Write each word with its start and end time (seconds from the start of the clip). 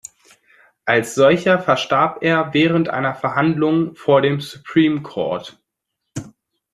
Als 0.83 1.13
solcher 1.13 1.59
verstarb 1.59 2.23
er 2.23 2.55
während 2.55 2.89
einer 2.89 3.13
Verhandlung 3.13 3.95
vor 3.95 4.23
dem 4.23 4.39
Supreme 4.41 5.03
Court. 5.03 5.61